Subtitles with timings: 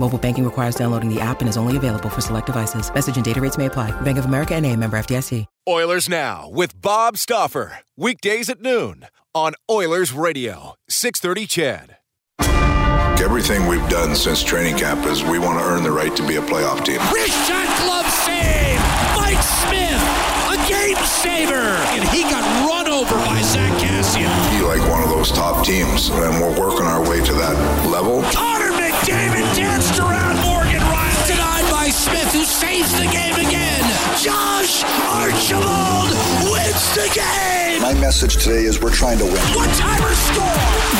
[0.00, 2.92] Mobile banking requires downloading the app and is only available for select devices.
[2.92, 3.92] Message and data rates may apply.
[4.00, 5.44] Bank of America and a member FDIC.
[5.68, 7.80] Oilers Now with Bob Stauffer.
[7.98, 11.96] Weekdays at noon on Oilers Radio, 630 CHED.
[13.22, 16.36] Everything we've done since training camp is we want to earn the right to be
[16.36, 16.96] a playoff team.
[17.12, 18.80] Wrist shot glove save!
[19.20, 20.00] Mike Smith,
[20.48, 21.76] a game saver!
[21.92, 24.32] And he got run over by Zack Kassian.
[24.58, 28.22] Be like one of those top teams, and we're working our way to that level.
[28.32, 28.49] Connor
[29.00, 31.26] McDavid danced around Morgan Rielly.
[31.26, 33.80] Denied by Smith, who saves the game again.
[34.20, 36.12] Josh Archibald
[36.44, 37.80] wins the game!
[37.80, 39.40] My message today is we're trying to win.
[39.56, 40.44] One-timer score!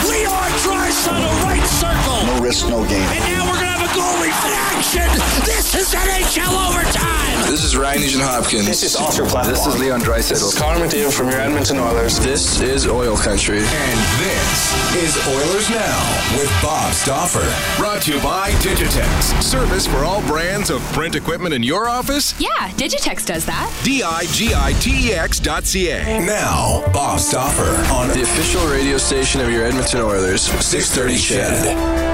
[0.08, 2.24] Leon Draisaitl, right circle!
[2.24, 3.04] No risk, no game.
[3.12, 5.04] And now we're gonna have a goalie in action!
[5.44, 7.50] This is NHL overtime!
[7.50, 8.64] This is Ryan Nugent Hopkins.
[8.64, 9.44] This is Oscar Platt.
[9.44, 10.28] This is Leon Draisaitl.
[10.30, 12.18] This is Connor McDavid from your Edmonton Oilers.
[12.18, 13.58] This is Oil Country.
[13.58, 17.46] And this is Oilers Now with Bob Stauffer.
[17.80, 19.40] Brought to you by Digitex.
[19.40, 22.34] Service for all brands of print equipment in your office?
[22.40, 23.70] Yeah, Digitex does that.
[23.84, 26.20] D-I-G-I-T-E-X dot C-A.
[26.26, 30.42] Now, Bob Stauffer on The official radio station of your Edmonton Oilers.
[30.42, 32.09] 630 CHED.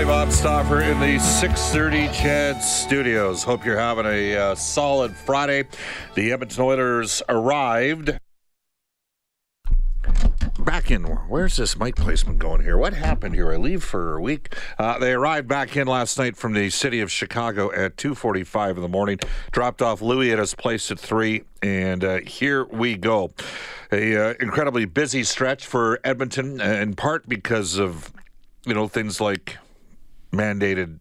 [0.00, 3.42] Everybody, Bob Stauffer in the 630 CHED studios.
[3.42, 5.64] Hope you're having a uh, solid Friday.
[6.14, 8.18] The Edmonton Oilers arrived.
[10.58, 12.78] Back in, where's this mic placement going here?
[12.78, 13.52] What happened here?
[13.52, 14.54] I leave for a week.
[14.78, 18.82] Uh, they arrived back in last night from the city of Chicago at 2:45 in
[18.82, 19.18] the morning.
[19.50, 23.32] Dropped off Louis at his place at three, and uh, here we go.
[23.92, 28.12] A uh, incredibly busy stretch for Edmonton, uh, in part because of
[28.64, 29.58] you know things like
[30.32, 31.00] mandated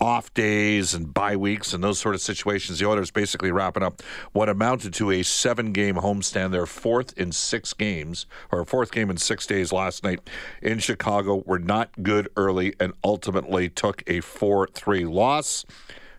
[0.00, 2.78] off days and bye weeks and those sort of situations.
[2.78, 6.52] The Oilers basically wrapping up what amounted to a seven game homestand.
[6.52, 10.20] Their fourth in six games, or fourth game in six days last night
[10.62, 15.64] in Chicago, were not good early and ultimately took a 4 3 loss.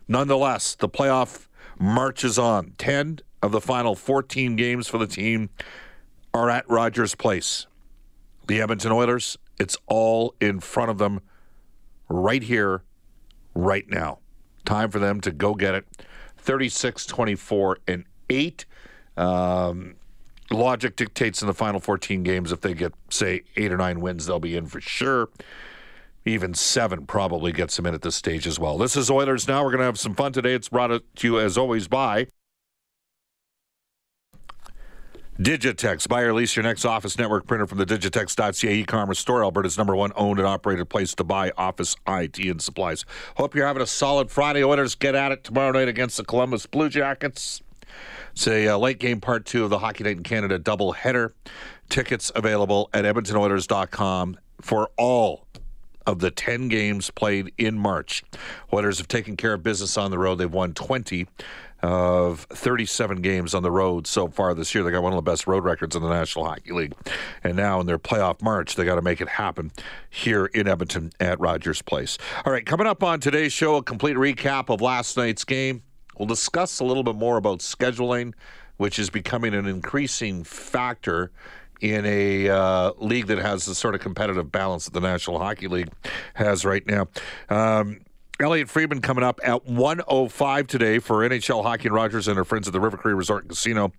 [0.08, 1.46] Nonetheless, the playoff
[1.78, 2.74] marches on.
[2.78, 5.48] 10 of the final 14 games for the team
[6.34, 7.66] are at Rogers Place.
[8.46, 11.20] The Edmonton Oilers, it's all in front of them
[12.10, 12.82] right here
[13.54, 14.18] right now.
[14.66, 15.86] Time for them to go get it.
[16.36, 18.66] 36, 24, and 8.
[19.16, 19.94] Um,
[20.50, 24.26] logic dictates in the final 14 games if they get, say, eight or nine wins,
[24.26, 25.28] they'll be in for sure.
[26.26, 28.76] Even seven probably gets them in at this stage as well.
[28.76, 29.64] This is Oilers Now.
[29.64, 30.52] We're going to have some fun today.
[30.52, 32.26] It's brought to you, as always, by
[35.40, 36.06] Digitex.
[36.06, 39.96] Buy or lease your next office network printer from the Digitex.ca e-commerce store, Alberta's number
[39.96, 43.06] one owned and operated place to buy office IT and supplies.
[43.36, 44.62] Hope you're having a solid Friday.
[44.62, 47.62] Oilers get at it tomorrow night against the Columbus Blue Jackets.
[48.32, 51.32] It's a uh, late game part two of the Hockey Night in Canada double header.
[51.88, 55.46] Tickets available at EdmontonOilers.com for all
[56.06, 58.22] of the 10 games played in March.
[58.74, 60.36] Oilers have taken care of business on the road.
[60.36, 61.26] They've won 20
[61.82, 64.84] of 37 games on the road so far this year.
[64.84, 66.94] They got one of the best road records in the National Hockey League.
[67.42, 69.72] And now in their playoff March, they got to make it happen
[70.08, 72.18] here in Edmonton at Rogers Place.
[72.44, 75.82] All right, coming up on today's show, a complete recap of last night's game.
[76.18, 78.34] We'll discuss a little bit more about scheduling,
[78.76, 81.30] which is becoming an increasing factor
[81.80, 85.66] in a uh, league that has the sort of competitive balance that the National Hockey
[85.66, 85.88] League
[86.34, 87.08] has right now.
[87.48, 88.00] Um,
[88.40, 92.66] Elliotte Friedman coming up at 105 today for NHL Hockey and Rogers and our friends
[92.66, 93.92] at the River Cree Resort and Casino.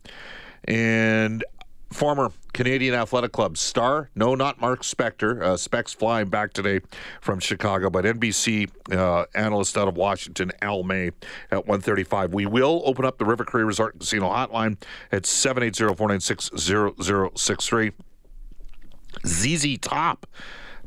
[0.63, 1.45] And
[1.93, 5.43] former Canadian Athletic Club star, no, not Mark Spector.
[5.43, 6.79] Uh, Specs flying back today
[7.21, 11.11] from Chicago, but NBC uh, analyst out of Washington, Al May,
[11.51, 12.33] at 135.
[12.33, 17.93] We will open up the River Cree Resort Casino hotline at 780-496-0063.
[19.27, 20.25] ZZ Top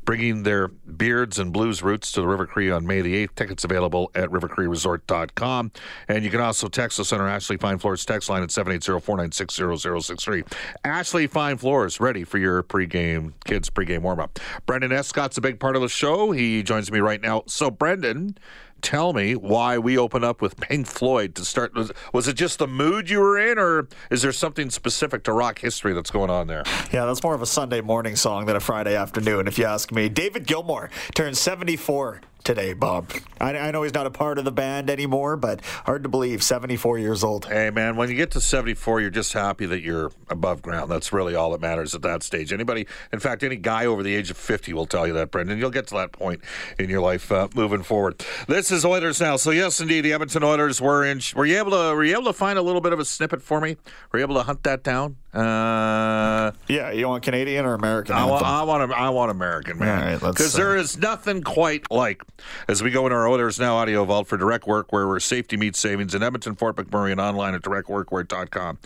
[0.04, 3.34] bringing their beards and blues roots to the River Cree on May the 8th.
[3.36, 5.72] Tickets available at rivercreeresort.com.
[6.08, 10.52] And you can also text us on our Ashley Fine Floors text line at 780-496-0063.
[10.84, 14.38] Ashley Fine Floors, ready for your pregame, kids pregame warm-up.
[14.66, 16.32] Brendan Escott's a big part of the show.
[16.32, 17.42] He joins me right now.
[17.46, 18.38] So, Brendan,
[18.84, 21.74] tell me why we open up with Pink Floyd to start.
[21.74, 25.32] Was, was, it just the mood you were in, or is there something specific to
[25.32, 26.62] rock history that's going on there?
[26.92, 29.90] Yeah, that's more of a Sunday morning song than a Friday afternoon, if you ask
[29.90, 30.08] me.
[30.08, 33.10] David Gilmour turned 74 today, Bob.
[33.40, 36.42] I, I, know he's not a part of the band anymore, but hard to believe,
[36.42, 37.46] 74 years old.
[37.46, 40.90] Hey, man, when you get to 74, you're just happy that you're above ground.
[40.90, 42.52] That's really all that matters at that stage.
[42.52, 45.58] Anybody, in fact, any guy over the age of 50 will tell you that, Brendan.
[45.58, 46.42] You'll get to that point
[46.78, 48.24] in your life uh, moving forward.
[48.46, 49.36] This is Oilers now.
[49.36, 51.20] So yes, indeed, the Edmonton Oilers were in.
[51.34, 51.94] Were you able to?
[51.94, 53.76] Were you able to find a little bit of a snippet for me?
[54.12, 55.16] Were you able to hunt that down?
[55.34, 58.14] Uh, yeah, you want Canadian or American?
[58.14, 60.14] I want, I want, I want American, man.
[60.14, 62.22] Because right, there is nothing quite like
[62.68, 65.80] as we go in our Oilers Now audio vault for direct work, where safety meets
[65.80, 68.78] savings in Edmonton, Fort McMurray, and online at directworkwear.com.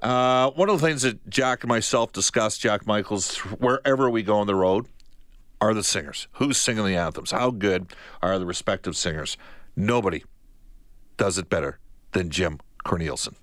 [0.00, 4.36] Uh, one of the things that Jack and myself discuss, Jack Michaels, wherever we go
[4.38, 4.86] on the road,
[5.60, 6.28] are the singers.
[6.34, 7.30] Who's singing the anthems?
[7.32, 7.86] How good
[8.22, 9.36] are the respective singers?
[9.74, 10.22] Nobody
[11.16, 11.78] does it better
[12.12, 13.34] than Jim Cornelison.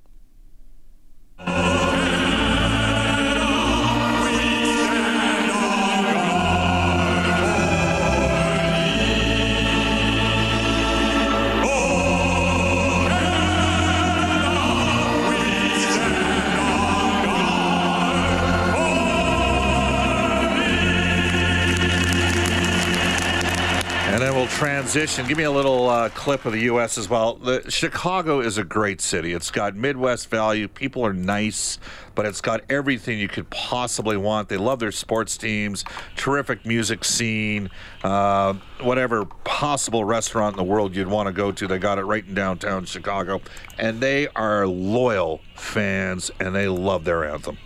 [24.92, 26.98] Transition, give me a little uh, clip of the U.S.
[26.98, 27.36] as well.
[27.36, 29.32] The, Chicago is a great city.
[29.32, 30.68] It's got Midwest value.
[30.68, 31.80] People are nice,
[32.14, 34.50] but it's got everything you could possibly want.
[34.50, 35.86] They love their sports teams,
[36.18, 37.70] terrific music scene,
[38.04, 41.68] uh, whatever possible restaurant in the world you'd want to go to.
[41.68, 43.40] They got it right in downtown Chicago.
[43.78, 47.58] And they are loyal fans, and they love their anthem.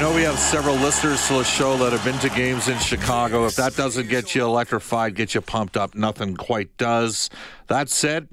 [0.00, 3.46] Know we have several listeners to the show that have been to games in Chicago.
[3.46, 7.30] If that doesn't get you electrified, get you pumped up, nothing quite does.
[7.66, 8.28] That said,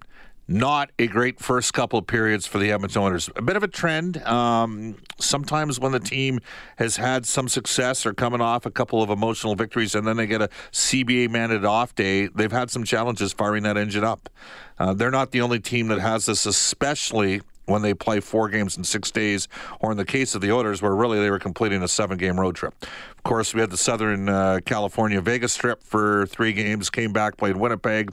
[0.47, 3.31] not a great first couple of periods for the Edmonton Oilers.
[3.35, 4.17] A bit of a trend.
[4.27, 6.39] Um, sometimes when the team
[6.75, 10.27] has had some success or coming off a couple of emotional victories and then they
[10.27, 14.29] get a CBA mandated off day, they've had some challenges firing that engine up.
[14.77, 18.77] Uh, they're not the only team that has this, especially when they play four games
[18.77, 19.47] in six days,
[19.79, 22.39] or in the case of the Oilers, where really they were completing a seven game
[22.39, 22.73] road trip.
[22.81, 27.37] Of course, we had the Southern uh, California Vegas trip for three games, came back,
[27.37, 28.11] played Winnipeg,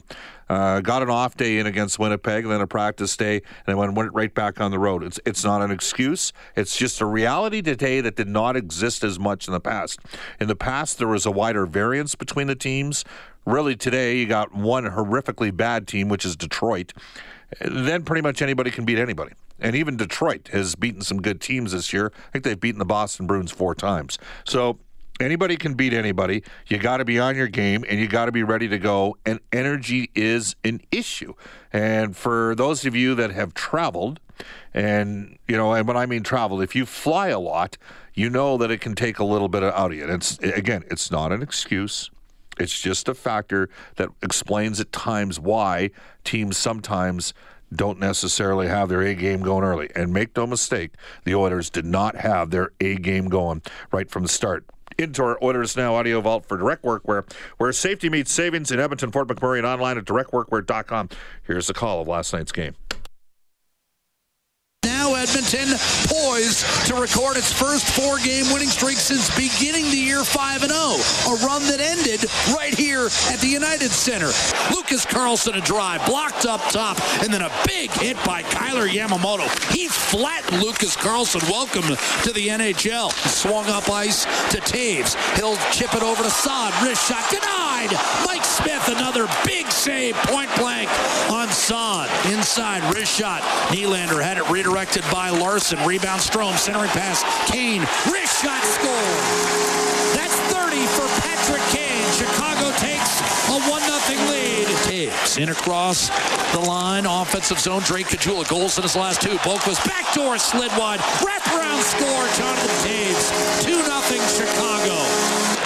[0.49, 3.93] uh, got an off day in against Winnipeg, then a practice day, and then went,
[3.93, 5.03] went right back on the road.
[5.03, 9.19] It's, it's not an excuse, it's just a reality today that did not exist as
[9.19, 9.99] much in the past.
[10.39, 13.05] In the past, there was a wider variance between the teams.
[13.45, 16.93] Really, today, you got one horrifically bad team, which is Detroit
[17.59, 19.33] then pretty much anybody can beat anybody.
[19.63, 22.11] And even Detroit has beaten some good teams this year.
[22.15, 24.19] I think they've beaten the Boston Bruins four times.
[24.43, 24.77] So
[25.19, 26.43] anybody can beat anybody.
[26.67, 29.15] You got to be on your game and you got to be ready to go.
[29.25, 31.33] And energy is an issue.
[31.71, 34.19] And for those of you that have traveled,
[34.73, 37.77] and you know, and when I mean traveled, if you fly a lot,
[38.13, 40.03] you know that it can take a little bit out of you.
[40.03, 42.09] And it's again, it's not an excuse.
[42.59, 45.89] It's just a factor that explains at times why
[46.23, 47.33] teams sometimes
[47.75, 49.89] don't necessarily have their A game going early.
[49.95, 50.91] And make no mistake,
[51.25, 53.61] the Oilers did not have their A game going
[53.91, 54.65] right from the start.
[54.97, 57.27] Into our Oilers Now audio vault for Direct Workwear,
[57.57, 61.09] where safety meets savings in Edmonton, Fort McMurray, and online at directworkwear.com.
[61.43, 62.75] Here's the call of last night's game.
[65.23, 65.79] Edmonton
[66.11, 70.67] poised to record its first four-game winning streak since beginning the year 5-0.
[70.67, 74.31] A run that ended right here at the United Center.
[74.75, 79.47] Lucas Carlsson a drive, blocked up top, and then a big hit by Kailer Yamamoto.
[79.71, 81.41] He flattened Lucas Carlsson.
[81.49, 83.09] Welcome to the NHL.
[83.29, 85.15] Swung up ice to Toews.
[85.37, 86.73] He'll chip it over to Saad.
[86.83, 87.95] Wrist shot denied.
[88.25, 90.89] Mike Smith another big save, point blank
[91.31, 92.09] on Saad.
[92.33, 93.41] Inside wrist shot.
[93.71, 95.77] Nylander had it redirected by Larson.
[95.85, 97.21] Rebound Strome, centering pass.
[97.45, 99.13] Kane, wrist shot score.
[100.17, 102.01] That's 30 for Patrick Kane.
[102.17, 104.65] Chicago takes a 1-0 lead.
[104.89, 106.09] Toews in across
[106.51, 107.05] the line.
[107.05, 107.83] Offensive zone.
[107.83, 109.37] Drake Caggiula goals in his last two.
[109.45, 110.99] Boqvist backdoor slid wide.
[111.21, 112.25] Wraparound score.
[112.33, 113.29] Jonathan Toews.
[113.61, 113.93] 2-0
[114.33, 114.97] Chicago.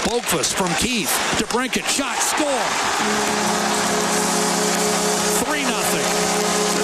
[0.04, 1.08] Boqvist from Keith.
[1.40, 2.68] DeBrincat shot score.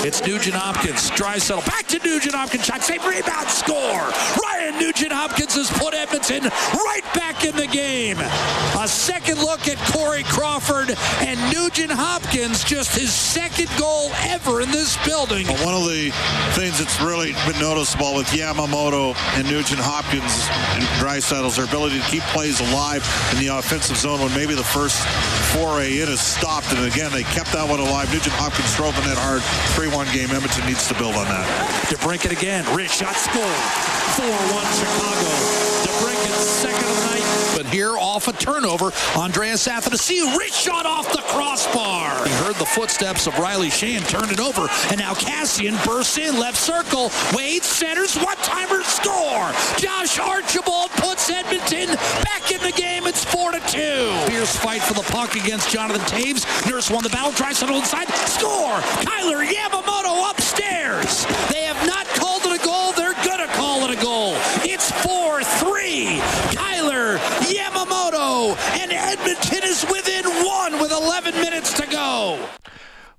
[0.03, 0.07] 3-0.
[0.07, 1.11] It's Nugent Hopkins.
[1.11, 1.65] Draisaitl.
[1.65, 2.65] Back to Nugent Hopkins.
[2.65, 2.83] Shot.
[2.89, 3.47] Rebound.
[3.47, 4.11] Score.
[4.43, 8.17] Ryan Nugent Hopkins has put Edmonton right back in the game.
[8.19, 9.22] A second
[9.67, 12.63] at Corey Crawford and Nugent Hopkins.
[12.63, 15.47] Just his second goal ever in this building.
[15.47, 16.11] Well, one of the
[16.53, 22.05] things that's really been noticeable with Yamamoto and Nugent Hopkins and Draisaitl's their ability to
[22.07, 23.03] keep plays alive
[23.33, 24.99] in the offensive zone when maybe the first
[25.53, 26.71] foray in is stopped.
[26.73, 28.11] And again, they kept that one alive.
[28.11, 29.41] Nugent Hopkins drove the net hard.
[29.75, 30.29] 3-1 game.
[30.31, 31.45] Edmonton needs to build on that.
[31.89, 32.65] DeBrincat again.
[32.75, 33.43] Rich shot score.
[34.17, 34.27] 4-1
[34.77, 35.29] Chicago.
[35.85, 37.23] DeBrincat second of the night.
[37.55, 38.91] But here off a turnover,
[39.53, 40.35] Andreas Athanasiou.
[40.35, 42.25] Rich shot off the crossbar.
[42.25, 46.39] He heard the footsteps of Riley Shane, turned it over, and now Kassian bursts in
[46.39, 47.11] left circle.
[47.35, 49.53] Wade centers, one-timer score.
[49.77, 53.05] Josh Archibald puts Edmonton back in the game.
[53.05, 54.31] It's 4 to 2.
[54.31, 56.47] Fierce fight for the puck against Jonathan Toews.
[56.67, 58.09] Nurse won the battle, tries to inside.
[58.25, 58.81] Score!
[59.05, 61.27] Kailer Yamamoto upstairs.
[61.51, 62.91] They have not called it a goal.
[62.93, 64.33] They're gonna call it a goal.
[64.65, 66.17] It's 4-3.
[66.55, 68.91] Kailer Yamamoto and
[69.33, 72.39] Edmonton is within one with 11 minutes to go.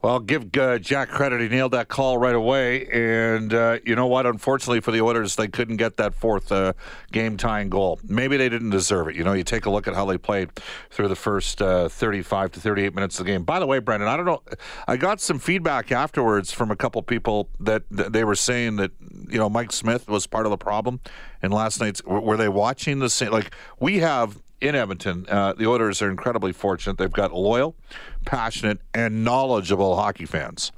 [0.00, 1.40] Well, give uh, Jack credit.
[1.40, 2.86] He nailed that call right away.
[2.86, 4.24] And uh, you know what?
[4.24, 6.74] Unfortunately for the Oilers, they couldn't get that fourth uh,
[7.10, 7.98] game tying goal.
[8.06, 9.16] Maybe they didn't deserve it.
[9.16, 10.50] You know, you take a look at how they played
[10.90, 13.42] through the first uh, 35 to 38 minutes of the game.
[13.42, 14.42] By the way, Brendan, I don't know.
[14.86, 18.92] I got some feedback afterwards from a couple people that, they were saying that,
[19.28, 21.00] you know, Mike Smith was part of the problem
[21.42, 22.04] in last night's.
[22.04, 23.32] Were they watching the same?
[23.32, 26.96] Like, we have in Edmonton, uh, the Oilers are incredibly fortunate.
[26.96, 27.76] They've got loyal,
[28.24, 30.72] passionate, and knowledgeable hockey fans.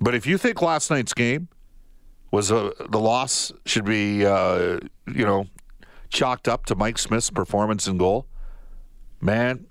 [0.00, 1.48] But if you think last night's game
[2.32, 5.46] was a, the loss should be, uh, you know,
[6.08, 8.26] chalked up to Mike Smith's performance in goal,
[9.20, 9.66] man,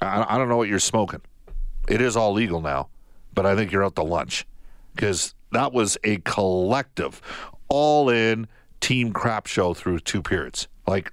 [0.00, 1.20] I, I don't know what you're smoking.
[1.88, 2.88] It is all legal now,
[3.34, 4.46] but I think you're out to lunch
[4.96, 7.22] because that was a collective,
[7.68, 8.48] all in
[8.80, 10.66] team crap show through two periods.
[10.88, 11.12] Like,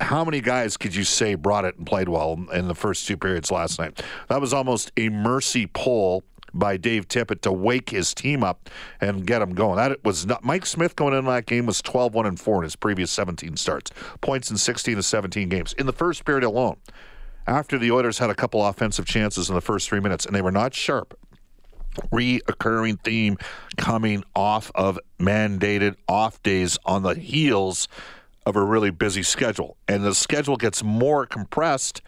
[0.00, 3.16] how many guys could you say brought it and played well in the first two
[3.16, 4.02] periods last night?
[4.28, 6.24] That was almost a mercy pull
[6.54, 9.76] by Dave Tippett to wake his team up and get them going.
[9.76, 12.76] That was not Mike Smith going in that game was 12-1 and 4 in his
[12.76, 13.90] previous 17 starts.
[14.20, 15.72] Points in 16 to 17 games.
[15.74, 16.76] In the first period alone,
[17.46, 20.42] after the Oilers had a couple offensive chances in the first 3 minutes and they
[20.42, 21.18] were not sharp.
[22.12, 23.38] Reoccurring theme
[23.76, 27.88] coming off of mandated off days on the heels
[28.48, 29.76] of a really busy schedule.
[29.86, 32.00] And the schedule gets more compressed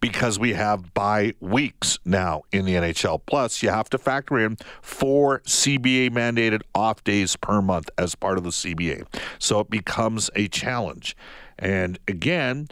[0.00, 3.20] because we have bye weeks now in the NHL.
[3.26, 8.36] Plus, you have to factor in four CBA mandated off days per month as part
[8.38, 9.06] of the CBA.
[9.38, 11.16] So it becomes a challenge.
[11.58, 12.68] And again,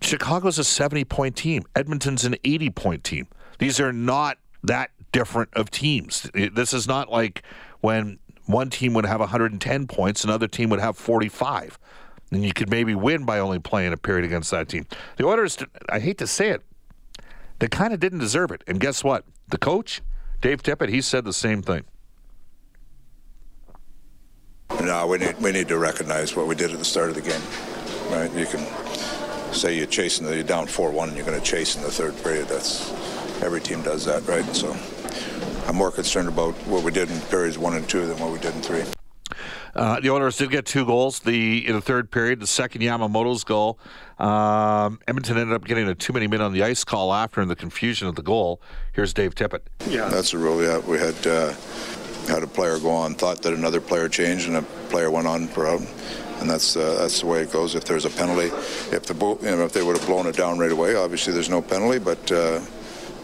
[0.00, 3.28] Chicago's a 70 point team, Edmonton's an 80 point team.
[3.58, 6.28] These are not that different of teams.
[6.34, 7.42] This is not like
[7.80, 11.78] when one team would have 110 points, another team would have 45
[12.30, 14.86] and you could maybe win by only playing a period against that team.
[15.16, 16.62] The Oilers, I hate to say it,
[17.58, 18.62] they kind of didn't deserve it.
[18.66, 19.24] And guess what?
[19.48, 20.02] The coach,
[20.40, 21.84] Dave Tippett, he said the same thing.
[24.82, 27.22] No, we need we need to recognize what we did at the start of the
[27.22, 27.40] game.
[28.10, 28.32] Right?
[28.36, 28.66] You can
[29.54, 32.48] say you're chasing, you're down four-one, and you're going to chase in the third period.
[32.48, 32.92] That's
[33.42, 34.44] every team does that, right?
[34.54, 34.76] So
[35.66, 38.38] I'm more concerned about what we did in periods one and two than what we
[38.38, 38.84] did in three.
[39.76, 42.40] Uh, the Oilers did get two goals the in the third period.
[42.40, 43.78] The second Yamamoto's goal.
[44.18, 47.48] Um, Edmonton ended up getting a too many men on the ice call after in
[47.48, 48.62] the confusion of the goal.
[48.94, 49.60] Here's Dave Tippett.
[49.86, 50.62] Yeah, that's a rule.
[50.62, 51.52] Yeah, we had uh,
[52.26, 55.46] had a player go on, thought that another player changed, and a player went on
[55.46, 55.82] for out.
[56.40, 57.74] And that's uh, that's the way it goes.
[57.74, 58.46] If there's a penalty,
[58.96, 61.50] if the you know, if they would have blown it down right away, obviously there's
[61.50, 61.98] no penalty.
[61.98, 62.60] But uh,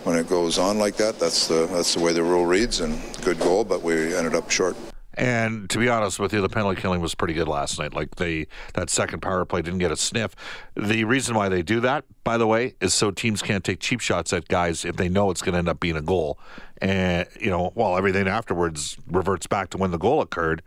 [0.05, 2.81] when it goes on like that, that's the that's the way the rule reads.
[2.81, 4.77] And good goal, but we ended up short.
[5.15, 7.93] And to be honest with you, the penalty killing was pretty good last night.
[7.93, 10.35] Like they that second power play didn't get a sniff.
[10.75, 14.01] The reason why they do that, by the way, is so teams can't take cheap
[14.01, 16.39] shots at guys if they know it's going to end up being a goal.
[16.81, 20.63] And you know, while everything afterwards reverts back to when the goal occurred.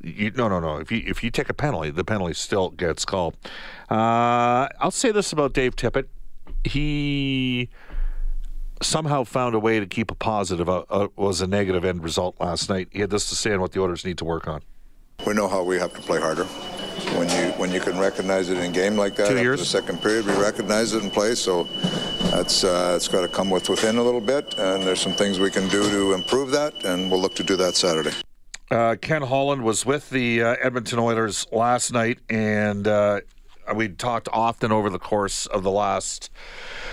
[0.00, 0.76] You, no, no, no.
[0.76, 3.36] If you if you take a penalty, the penalty still gets called.
[3.90, 6.06] Uh, I'll say this about Dave Tippett:
[6.62, 7.68] he
[8.82, 10.68] somehow found a way to keep a positive.
[10.68, 12.88] Uh, uh, was a negative end result last night.
[12.90, 14.62] He had this to say on what the Oilers need to work on.
[15.26, 16.44] We know how we have to play harder.
[17.16, 19.60] When you when you can recognize it in game like that, Two years.
[19.60, 21.34] the second period, we recognize it in play.
[21.34, 21.64] So
[22.30, 25.38] that's uh, it's got to come with within a little bit, and there's some things
[25.38, 28.12] we can do to improve that, and we'll look to do that Saturday.
[28.70, 33.20] Uh, Ken Holland was with the uh, Edmonton Oilers last night, and uh,
[33.74, 36.30] we talked often over the course of the last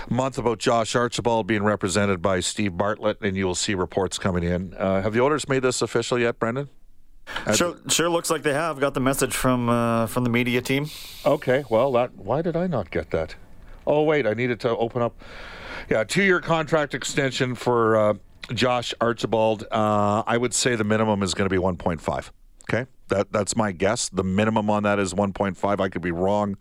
[0.08, 4.42] month about Josh Archibald being represented by Steve Bartlett, and you will see reports coming
[4.42, 4.74] in.
[4.74, 6.68] Uh, have the owners made this official yet, Brendan?
[7.54, 10.88] Sure, sure looks like they have got the message from uh, from the media team.
[11.24, 13.34] Okay, well, that why did I not get that?
[13.86, 15.20] Oh wait, I needed to open up.
[15.88, 18.14] Yeah, two-year contract extension for uh,
[18.54, 19.64] Josh Archibald.
[19.70, 22.30] Uh, I would say the minimum is going to be 1.5.
[23.08, 24.08] That that's my guess.
[24.08, 25.80] The minimum on that is 1.5.
[25.80, 26.56] I could be wrong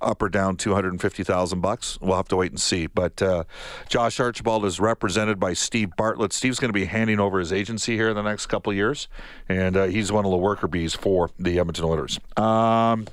[0.00, 1.98] up or down 250,000 bucks.
[2.00, 2.86] We'll have to wait and see.
[2.86, 3.44] But uh,
[3.88, 6.32] Josh Archibald is represented by Steve Bartlett.
[6.32, 9.08] Steve's going to be handing over his agency here in the next couple years,
[9.48, 12.18] and uh, he's one of the worker bees for the Edmonton Oilers.
[12.36, 13.06] Um,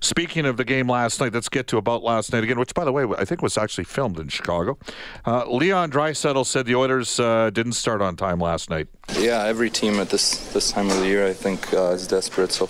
[0.00, 2.84] Speaking of the game last night, let's get to about last night again, which, by
[2.84, 4.78] the way, I think was actually filmed in Chicago.
[5.24, 8.88] Uh, Leon Draisaitl said the Oilers uh, didn't start on time last night.
[9.18, 12.52] Yeah, every team at this this time of the year, I think, uh, is desperate.
[12.52, 12.68] So,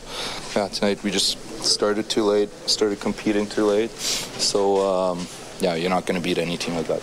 [0.54, 3.90] yeah, tonight we just started too late, started competing too late.
[3.90, 5.26] So, um,
[5.60, 7.02] yeah, you're not going to beat any team like that.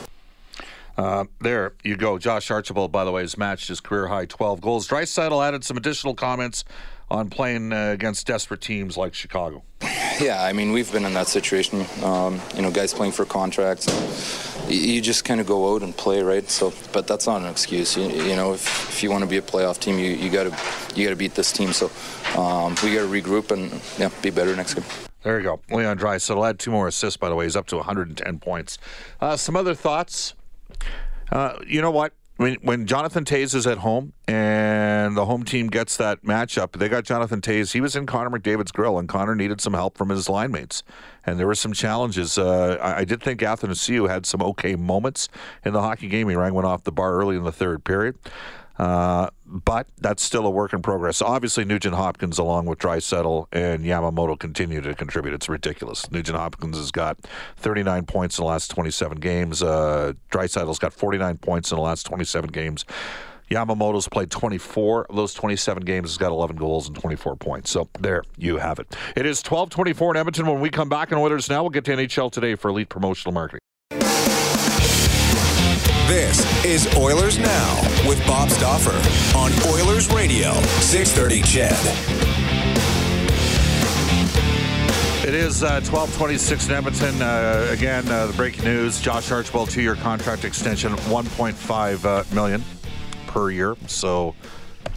[0.95, 2.19] Uh, there you go.
[2.19, 4.87] Josh Archibald, by the way, has matched his career high 12 goals.
[4.87, 6.63] Draisaitl added some additional comments
[7.09, 9.63] on playing uh, against desperate teams like Chicago.
[10.21, 11.85] Yeah, I mean, we've been in that situation.
[12.03, 13.87] Um, you know, guys playing for contracts.
[14.69, 16.49] You, just kind of go out and play, right?
[16.49, 17.97] So, but that's not an excuse.
[17.97, 20.43] You, you know, if, if you want to be a playoff team, you, you got
[20.43, 21.73] to you got to beat this team.
[21.73, 21.87] So,
[22.39, 24.85] um, we got to regroup and yeah, be better next game.
[25.23, 25.61] There you go.
[25.69, 27.45] Leon Draisaitl had two more assists, by the way.
[27.45, 28.77] He's up to 110 points.
[29.19, 30.33] Uh, some other thoughts.
[31.31, 32.13] Uh, you know what?
[32.43, 36.89] When, when Jonathan Toews is at home and the home team gets that matchup, they
[36.89, 37.71] got Jonathan Toews.
[37.71, 40.83] He was in Connor McDavid's grill, and Connor needed some help from his line mates.
[41.25, 42.37] And there were some challenges.
[42.37, 45.29] Uh, I, I, did think Athanasiou had some okay moments
[45.63, 46.27] in the hockey game.
[46.27, 48.17] He rang one off the bar early in the third period.
[48.77, 51.21] Uh, but that's still a work in progress.
[51.21, 55.33] Obviously, Nugent Hopkins, along with Draisaitl and Yamamoto, continue to contribute.
[55.33, 56.09] It's ridiculous.
[56.11, 57.17] Nugent Hopkins has got
[57.57, 59.61] 39 points in the last 27 games.
[59.61, 62.85] Uh, Draisaitl's got 49 points in the last 27 games.
[63.51, 66.11] Yamamoto's played 24 of those 27 games.
[66.11, 67.69] Has got 11 goals and 24 points.
[67.69, 68.95] So there you have it.
[69.15, 70.47] It is 12:24 in Edmonton.
[70.47, 73.33] When we come back in Oilers now, we'll get to NHL today for elite promotional
[73.33, 73.62] marketing.
[76.07, 78.91] This is Oilers Now with Bob Stauffer
[79.37, 81.71] on Oilers Radio, 630 CHED.
[85.25, 87.21] It is uh, 1226 in Edmonton.
[87.21, 92.61] Uh, again, uh, the breaking news Josh Archibald, two year contract extension, 1.5 uh, million
[93.27, 93.77] per year.
[93.87, 94.35] So,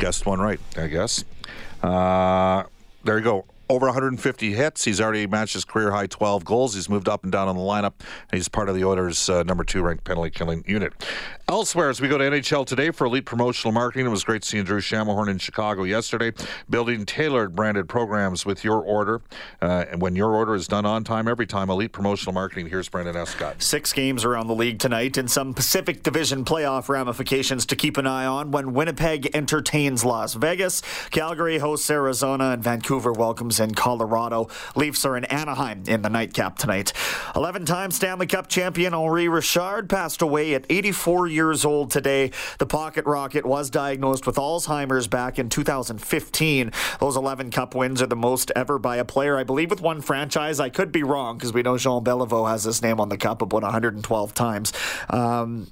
[0.00, 1.24] guessed one right, I guess.
[1.84, 2.64] Uh,
[3.04, 3.44] there you go.
[3.68, 4.84] Over 150 hits.
[4.84, 6.74] He's already matched his career high 12 goals.
[6.74, 7.94] He's moved up and down on the lineup,
[8.32, 10.92] he's part of the Oilers' uh, number two ranked penalty killing unit.
[11.48, 14.64] Elsewhere, as we go to NHL today for elite promotional marketing, it was great seeing
[14.64, 16.32] Drew Shamahorn in Chicago yesterday,
[16.68, 19.22] building tailored branded programs with your order.
[19.62, 22.68] Uh, and when your order is done on time, every time, elite promotional marketing.
[22.68, 23.62] Here's Brendan Escott.
[23.62, 28.08] Six games around the league tonight and some Pacific Division playoff ramifications to keep an
[28.08, 30.82] eye on when Winnipeg entertains Las Vegas.
[31.10, 34.48] Calgary hosts Arizona and Vancouver welcomes in Colorado.
[34.74, 36.92] Leafs are in Anaheim in the nightcap tonight.
[37.34, 42.30] 11 time Stanley Cup champion Henri Richard passed away at 84 years old today.
[42.58, 46.72] The Pocket Rocket was diagnosed with Alzheimer's back in 2015.
[47.00, 50.00] Those 11 Cup wins are the most ever by a player, I believe, with one
[50.00, 50.60] franchise.
[50.60, 53.42] I could be wrong because we know Jean Beliveau has his name on the cup
[53.42, 54.72] about 112 times.
[55.10, 55.68] Um,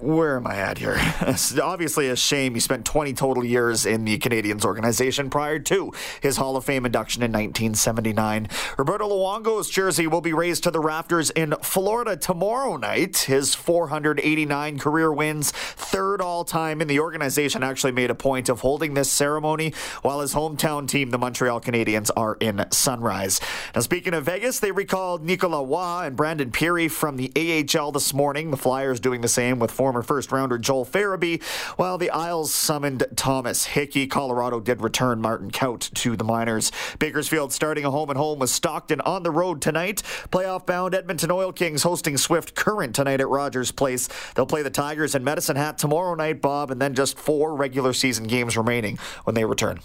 [0.00, 0.96] where am I at here?
[1.26, 5.92] It's obviously a shame he spent 20 total years in the Canadiens organization prior to
[6.20, 8.48] his Hall of Fame induction in 1979.
[8.78, 13.18] Roberto Luongo's jersey will be raised to the rafters in Florida tomorrow night.
[13.18, 18.60] His 489 career wins, third all time in the organization, actually made a point of
[18.60, 23.40] holding this ceremony while his hometown team, the Montreal Canadiens, are in Sunrise.
[23.74, 28.14] Now, speaking of Vegas, they recalled Nicola Waugh and Brandon Pirri from the AHL this
[28.14, 28.50] morning.
[28.50, 31.42] The Flyers doing the same with former first rounder Joel Farabee,
[31.76, 34.06] while the Isles summoned Thomas Hickey.
[34.06, 36.72] Colorado did return Martin Kaut to the minors.
[36.98, 40.02] Bakersfield starting a home and home with Stockton on the road tonight.
[40.30, 44.08] Playoff bound Edmonton Oil Kings hosting Swift Current tonight at Rogers Place.
[44.34, 47.92] They'll play the Tigers in Medicine Hat tomorrow night, Bob, and then just four regular
[47.92, 49.80] season games remaining when they return.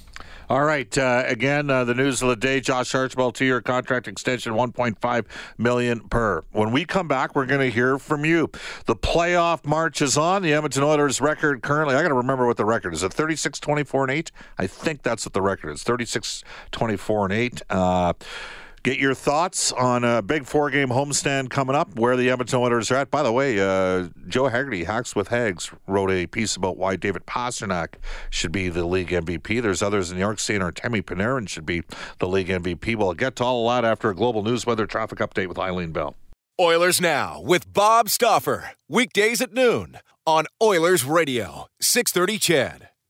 [0.52, 0.98] All right.
[0.98, 5.26] Uh, again, uh, the news of the day: Josh Archibald, two-year contract extension, 1.5
[5.58, 6.44] million per.
[6.52, 8.52] When we come back, we're going to hear from you.
[8.86, 10.42] The playoff march is on.
[10.42, 11.96] The Edmonton Oilers record currently.
[11.96, 13.02] I got to remember what the record is.
[13.02, 14.34] It 36, 24, and eight.
[14.58, 15.84] I think that's what the record is.
[15.84, 17.62] 36, 24, and eight.
[17.70, 18.12] Uh,
[18.84, 22.89] Get your thoughts on a big four game homestand coming up, where the Edmonton Oilers
[22.89, 23.12] are at.
[23.12, 27.28] By the way, uh, Joe Haggerty, Hacks with Hags, wrote a piece about why David
[27.28, 27.96] Pastrnak
[28.32, 29.62] should be the league MVP.
[29.62, 31.84] There's others in New York saying Artemi Panarin should be
[32.17, 32.96] the league MVP.
[32.96, 36.15] We'll get to all that after a global news weather traffic update with Eileen Bell.
[36.60, 38.72] Oilers Now with Bob Stauffer.
[38.89, 42.91] Weekdays at noon on Oilers Radio, 630 CHED.